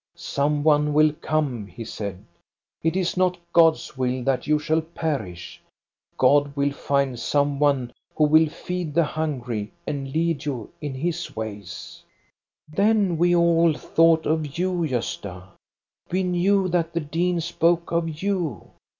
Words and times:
* 0.07 0.15
Some 0.15 0.63
one 0.63 0.93
will 0.95 1.13
come,* 1.13 1.67
he 1.67 1.85
said. 1.85 2.25
* 2.53 2.81
It 2.83 2.95
is 2.97 3.17
not 3.17 3.37
God's 3.53 3.95
will 3.95 4.23
that 4.23 4.47
you 4.47 4.57
shall 4.57 4.81
perish. 4.81 5.61
God 6.17 6.55
will 6.55 6.71
find 6.71 7.19
some 7.19 7.59
one 7.59 7.93
who 8.15 8.23
will 8.23 8.49
feed 8.49 8.95
the 8.95 9.03
hungry 9.03 9.71
and 9.85 10.11
lead 10.11 10.43
you 10.43 10.71
in 10.81 10.95
His 10.95 11.35
ways.'" 11.35 12.01
Then 12.75 13.15
we 13.19 13.33
ail 13.33 13.73
thought 13.75 14.25
of 14.25 14.57
you, 14.57 14.71
Gosta. 14.87 15.43
We 16.09 16.23
knew 16.23 16.67
that 16.69 16.93
the 16.93 16.99
dean 16.99 17.39
spoke 17.39 17.91
of 17.91 18.23
you. 18.23 18.71